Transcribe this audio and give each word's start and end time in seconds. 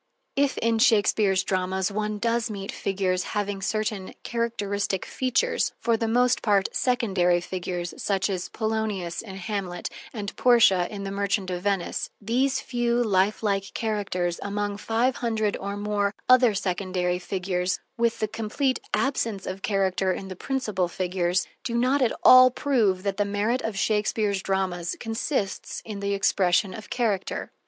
If 0.35 0.57
in 0.57 0.79
Shakespeare's 0.79 1.43
dramas 1.43 1.91
one 1.91 2.17
does 2.17 2.49
meet 2.49 2.71
figures 2.71 3.21
having 3.37 3.61
certain 3.61 4.15
characteristic 4.23 5.05
features, 5.05 5.73
for 5.77 5.95
the 5.95 6.07
most 6.07 6.41
part 6.41 6.67
secondary 6.75 7.39
figures, 7.39 7.93
such 8.01 8.27
as 8.27 8.49
Polonius 8.49 9.21
in 9.21 9.35
"Hamlet" 9.35 9.89
and 10.11 10.35
Portia 10.35 10.87
in 10.89 11.03
"The 11.03 11.11
Merchant 11.11 11.51
of 11.51 11.61
Venice," 11.61 12.09
these 12.19 12.59
few 12.61 12.95
lifelike 13.03 13.75
characters 13.75 14.39
among 14.41 14.77
five 14.77 15.17
hundred 15.17 15.55
or 15.57 15.77
more 15.77 16.15
other 16.27 16.55
secondary 16.55 17.19
figures, 17.19 17.79
with 17.95 18.17
the 18.19 18.27
complete 18.27 18.79
absence 18.95 19.45
of 19.45 19.61
character 19.61 20.11
in 20.11 20.29
the 20.29 20.35
principal 20.35 20.87
figures, 20.87 21.45
do 21.63 21.75
not 21.77 22.01
at 22.01 22.17
all 22.23 22.49
prove 22.49 23.03
that 23.03 23.17
the 23.17 23.23
merit 23.23 23.61
of 23.61 23.77
Shakespeare's 23.77 24.41
dramas 24.41 24.95
consists 24.99 25.79
in 25.85 25.99
the 25.99 26.15
expression 26.15 26.73
of 26.73 26.89
character. 26.89 27.51